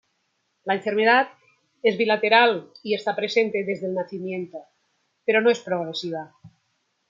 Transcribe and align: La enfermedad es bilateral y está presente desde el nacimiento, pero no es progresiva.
La 0.63 0.73
enfermedad 0.73 1.27
es 1.83 1.95
bilateral 1.95 2.71
y 2.81 2.95
está 2.95 3.15
presente 3.15 3.63
desde 3.63 3.85
el 3.85 3.93
nacimiento, 3.93 4.65
pero 5.27 5.41
no 5.41 5.51
es 5.51 5.59
progresiva. 5.59 6.33